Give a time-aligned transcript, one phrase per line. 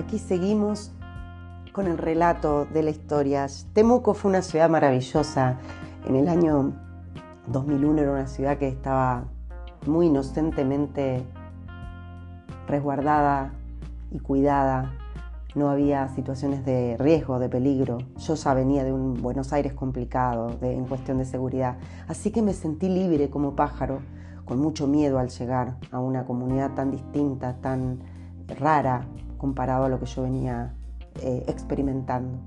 [0.00, 0.92] aquí seguimos
[1.72, 3.46] con el relato de la historia.
[3.74, 5.58] Temuco fue una ciudad maravillosa.
[6.06, 6.72] En el año
[7.46, 9.24] 2001 era una ciudad que estaba
[9.86, 11.22] muy inocentemente
[12.66, 13.52] resguardada
[14.10, 14.92] y cuidada.
[15.54, 17.98] No había situaciones de riesgo, de peligro.
[18.16, 21.76] Yo ya venía de un Buenos Aires complicado en cuestión de seguridad.
[22.08, 24.00] Así que me sentí libre como pájaro,
[24.44, 28.00] con mucho miedo al llegar a una comunidad tan distinta, tan
[28.58, 29.06] rara,
[29.38, 30.74] comparado a lo que yo venía
[31.22, 32.38] eh, experimentando.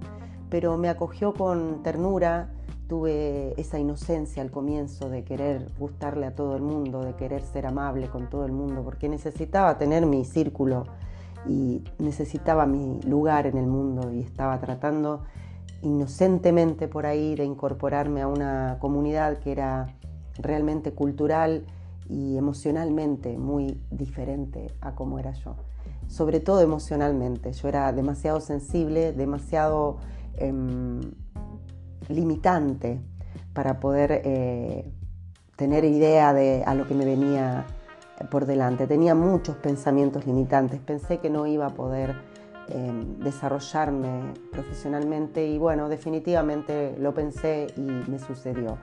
[0.50, 2.50] Pero me acogió con ternura,
[2.88, 7.66] tuve esa inocencia al comienzo de querer gustarle a todo el mundo, de querer ser
[7.66, 10.86] amable con todo el mundo, porque necesitaba tener mi círculo
[11.48, 15.24] y necesitaba mi lugar en el mundo y estaba tratando
[15.82, 19.88] inocentemente por ahí de incorporarme a una comunidad que era
[20.40, 21.66] realmente cultural
[22.10, 25.56] y emocionalmente muy diferente a como era yo
[26.08, 27.52] sobre todo emocionalmente.
[27.54, 29.98] Yo era demasiado sensible, demasiado
[30.38, 31.02] em,
[32.10, 33.02] limitante
[33.54, 34.92] para poder eh,
[35.56, 37.66] tener idea de a lo que me venía
[38.30, 38.88] por delante.
[38.88, 40.80] Tenía muchos pensamientos limitantes.
[40.80, 42.16] Pensé que no iba a poder
[42.70, 48.78] em, desarrollarme profesionalmente y bueno, definitivamente lo pensé y me sucedió.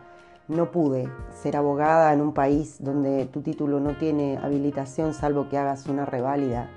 [0.50, 5.56] No pude ser abogada en un país donde tu título no tiene habilitación salvo que
[5.56, 6.68] hagas una reválida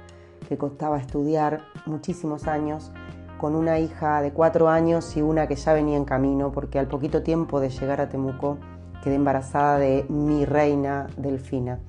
[0.47, 2.91] que costaba estudiar muchísimos años,
[3.39, 6.87] con una hija de cuatro años y una que ya venía en camino, porque al
[6.87, 8.59] poquito tiempo de llegar a Temuco
[9.03, 11.79] quedé embarazada de mi reina Delfina.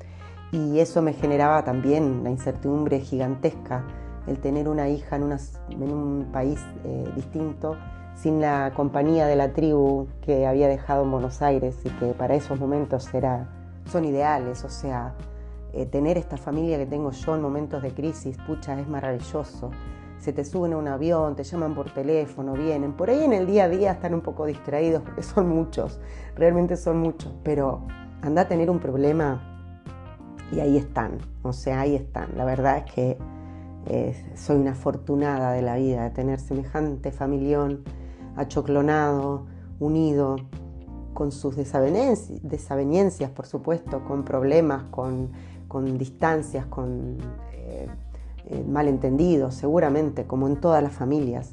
[0.53, 3.85] Y eso me generaba también la incertidumbre gigantesca,
[4.27, 5.25] el tener una hija en,
[5.93, 7.77] un país eh, distinto,
[8.15, 12.35] sin la compañía de la tribu que había dejado en Buenos Aires y que para
[12.35, 13.49] esos momentos era,
[13.87, 15.15] son ideales, o sea,
[15.73, 19.73] eh, tener esta familia que tengo yo en momentos de crisis, pucha, es maravilloso.
[20.19, 22.93] Se te suben a un avión, te llaman por teléfono, vienen.
[22.93, 26.01] Por ahí en el día a día están un poco distraídos porque son muchos,
[26.37, 27.35] realmente son muchos.
[27.43, 27.87] Pero
[28.23, 29.43] anda a tener un problema
[30.53, 32.37] y ahí están, o sea, ahí están.
[32.37, 33.19] La verdad es que
[33.87, 37.83] eh, soy una afortunada de la vida de tener semejante familión,
[38.37, 39.47] achoclonado,
[39.81, 40.37] unido,
[41.13, 45.31] con sus desavenencias, por supuesto, con problemas, con
[45.75, 47.19] con distancias, con
[47.53, 47.89] eh,
[48.47, 51.51] eh, malentendidos, seguramente, como en todas las familias,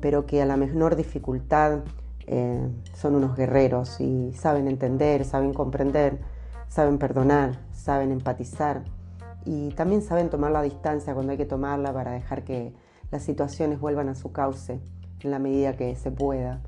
[0.00, 1.80] pero que a la menor dificultad
[2.28, 6.20] eh, son unos guerreros y saben entender, saben comprender,
[6.68, 8.84] saben perdonar, saben empatizar
[9.44, 12.72] y también saben tomar la distancia cuando hay que tomarla para dejar que
[13.10, 14.78] las situaciones vuelvan a su cauce
[15.20, 16.60] en la medida que se pueda.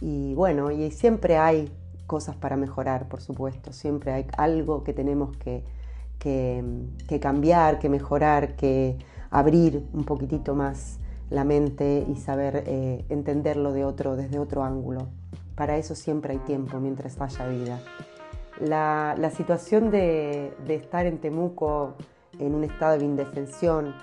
[0.00, 1.70] Y bueno, y siempre hay
[2.06, 5.64] cosas para mejorar, por supuesto, siempre hay algo que tenemos que
[6.18, 8.96] que, cambiar, que mejorar, que
[9.30, 10.98] abrir un poquitito más
[11.30, 15.08] la mente y saber eh, entenderlo de otro, desde otro ángulo.
[15.54, 17.80] Para eso siempre hay tiempo mientras haya vida.
[18.60, 21.94] La, situación de, estar en Temuco
[22.38, 23.94] en un estado de indefensión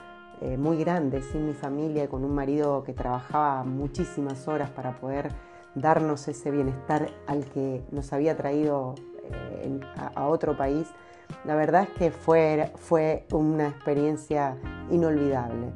[0.42, 5.30] eh, muy grande, sin mi familia, con un marido que trabajaba muchísimas horas para poder
[5.76, 8.96] darnos ese bienestar al que nos había traído
[9.32, 9.80] eh,
[10.16, 10.88] a otro país,
[11.46, 14.58] la verdad es que fue, fue una experiencia
[14.90, 15.72] inolvidable.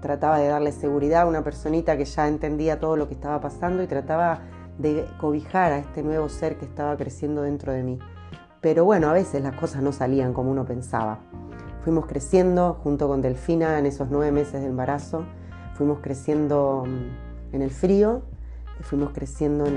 [0.00, 3.82] Trataba de darle seguridad a una personita que ya entendía todo lo que estaba pasando
[3.82, 4.40] y trataba
[4.78, 7.98] de cobijar a este nuevo ser que estaba creciendo dentro de mí.
[8.60, 11.20] Pero bueno, a veces las cosas no salían como uno pensaba.
[11.84, 15.24] Fuimos creciendo junto con Delfina en esos nueve meses de embarazo,
[15.74, 18.22] fuimos creciendo mm, en el frío,
[18.82, 19.76] fuimos creciendo en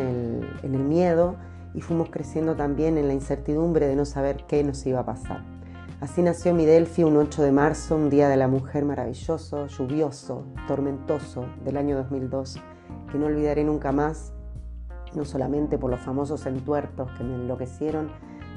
[0.63, 1.35] el, miedo
[1.73, 5.43] y fuimos creciendo también en la incertidumbre de no saber qué nos iba a pasar.
[6.01, 10.43] Así nació mi Delphi un 8 de marzo, un día de la mujer maravilloso, lluvioso,
[10.67, 12.57] tormentoso del año 2002,
[13.09, 14.33] que no olvidaré nunca más,
[15.15, 18.09] no solamente por los famosos entuertos que me enloquecieron,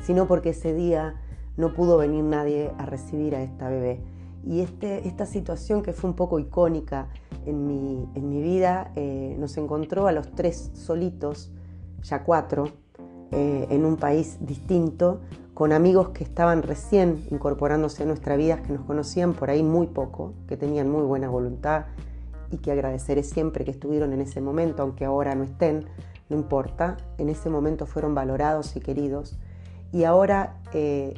[0.02, 1.14] sino porque ese día
[1.56, 4.00] no pudo venir nadie a recibir a esta bebé.
[4.44, 7.08] Y este, esta situación que fue un poco icónica
[7.46, 11.50] en mi, en mi vida eh, nos encontró a los tres solitos,
[12.02, 12.68] ya cuatro,
[13.32, 15.20] eh, en un país distinto,
[15.52, 19.88] con amigos que estaban recién incorporándose a nuestra vida, que nos conocían por ahí muy
[19.88, 21.86] poco, que tenían muy buena voluntad
[22.52, 25.86] y que agradeceré siempre que estuvieron en ese momento, aunque ahora no estén,
[26.28, 29.38] no importa, en ese momento fueron valorados y queridos.
[29.92, 31.14] Y ahora eh,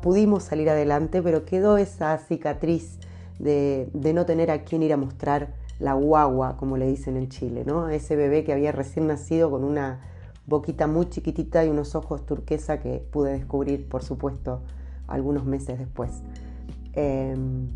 [0.00, 2.98] pudimos salir adelante, pero quedó esa cicatriz
[3.38, 7.64] de, no tener a quién ir a mostrar la guagua, como le dicen en Chile,
[7.64, 7.88] ¿no?
[7.88, 10.00] Ese bebé que había recién nacido con una
[10.46, 14.62] boquita muy chiquitita y unos ojos turquesa que pude descubrir, por supuesto,
[15.06, 16.22] algunos meses después.
[16.92, 17.68] Em,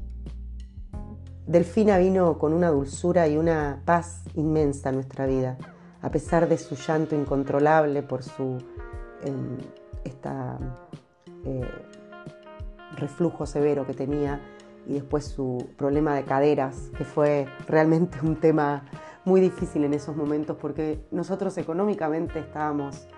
[1.46, 5.58] Delfina vino con una dulzura y una paz inmensa a nuestra vida,
[6.00, 8.58] a pesar de su llanto incontrolable por su
[9.22, 9.58] em,
[11.44, 11.60] eh,
[12.96, 14.40] reflujo severo que tenía
[14.86, 18.84] y después su problema de caderas, que fue realmente un tema
[19.24, 23.08] muy difícil en esos momentos porque nosotros económicamente estábamos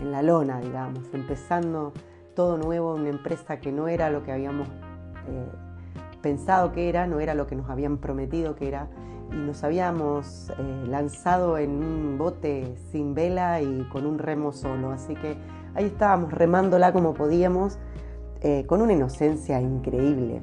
[0.00, 1.92] en la lona, digamos, empezando
[2.34, 5.48] todo nuevo, una empresa que no era lo que habíamos eh,
[6.22, 8.88] pensado que era, no era lo que nos habían prometido que era,
[9.32, 14.90] y nos habíamos eh, lanzado en un bote sin vela y con un remo solo.
[14.90, 15.36] Así que
[15.74, 17.78] ahí estábamos remándola como podíamos,
[18.40, 20.40] eh, con una inocencia increíble,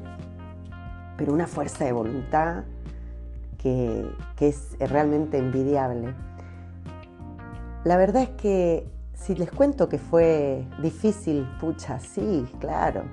[1.18, 2.64] pero una fuerza de voluntad
[3.58, 4.10] que,
[4.40, 6.14] es realmente envidiable.
[7.84, 13.04] La verdad es que si les cuento que fue difícil, pucha, sí, claro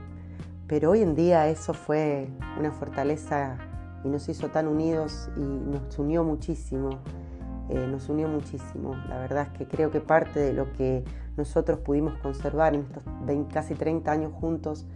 [0.67, 2.29] pero hoy en día eso fue
[2.59, 3.59] una fortaleza
[4.03, 6.91] y nos hizo tan unidos y nos unió muchísimo,
[7.69, 8.97] eh, nos unió muchísimo.
[9.09, 11.05] La verdad es que creo que parte de lo que
[11.37, 13.03] nosotros pudimos conservar en estos
[13.53, 14.87] casi 30 años juntos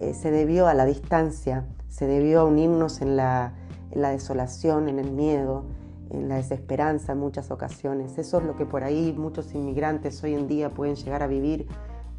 [0.00, 3.54] eh, se debió a la distancia, se debió a unirnos en la,
[3.90, 5.64] desolación, en el miedo,
[6.10, 8.16] en la desesperanza en muchas ocasiones.
[8.18, 11.66] Eso es lo que por ahí muchos inmigrantes hoy en día pueden llegar a vivir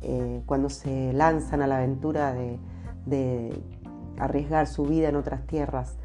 [0.01, 2.59] eh, cuando se lanzan a la aventura de
[3.05, 3.61] de
[4.17, 5.97] arriesgar su vida en otras tierras,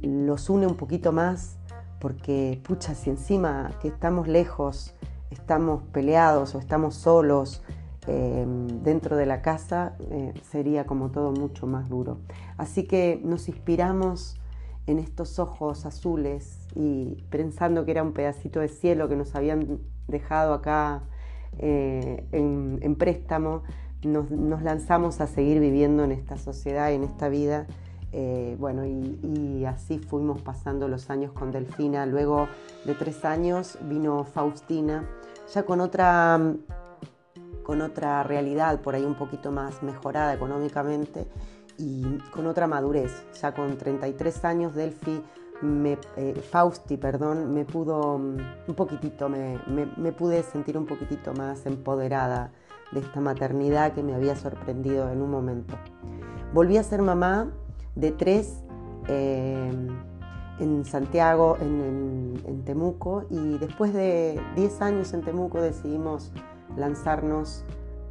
[0.00, 1.56] los une un poquito más
[2.00, 4.94] porque, pucha, si encima que estamos lejos,
[5.30, 7.62] estamos peleados o estamos solos
[8.06, 12.18] em, dentro de la casa, eh, sería como todo mucho más duro.
[12.56, 14.40] Así que nos inspiramos
[14.86, 19.78] en estos ojos azules y pensando que era un pedacito de cielo que nos habían
[20.08, 21.02] dejado acá
[21.58, 23.62] eh, en préstamo,
[24.02, 27.66] nos, lanzamos a seguir viviendo en esta sociedad, en esta vida.
[28.12, 32.06] Eh, bueno, y, así fuimos pasando los años con Delfina.
[32.06, 32.48] Luego
[32.84, 35.08] de tres años vino Faustina,
[35.52, 36.40] ya con otra,
[37.62, 41.26] con otra realidad, por ahí un poquito más mejorada económicamente
[41.78, 43.24] y con otra madurez.
[43.40, 45.22] Ya con 33 años, Delfi,
[45.62, 51.66] me, eh, Fausti, perdón, me pudo un poquitito, me, me pude sentir un poquitito más
[51.66, 52.50] empoderada
[52.92, 55.76] de esta maternidad que me había sorprendido en un momento.
[56.52, 57.52] Volví a ser mamá
[57.94, 58.62] de tres
[59.08, 59.70] eh,
[60.60, 66.30] en Santiago, en, Temuco, y después de 10 años en Temuco decidimos
[66.76, 67.64] lanzarnos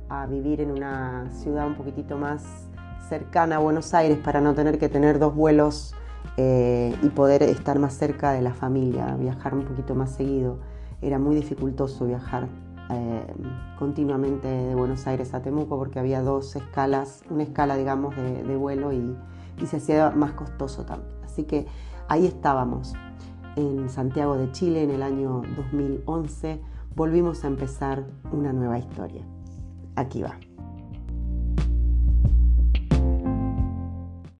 [0.09, 2.43] a vivir en una ciudad un poquitito más
[3.07, 5.93] cercana a Buenos Aires para no tener que tener dos vuelos
[6.35, 10.57] eh, y poder estar más cerca de la familia, viajar un poquito más seguido.
[11.01, 12.47] Era muy dificultoso viajar
[12.89, 13.23] eh,
[13.77, 18.91] continuamente de Buenos Aires a Temuco porque había dos escalas, una escala digamos de, vuelo
[18.91, 19.15] y,
[19.61, 21.13] y, se hacía más costoso también.
[21.23, 21.67] Así que
[22.07, 22.93] ahí estábamos
[23.55, 26.61] en Santiago de Chile en el año 2011,
[26.95, 29.23] volvimos a empezar una nueva historia.
[29.95, 30.37] Aquí va.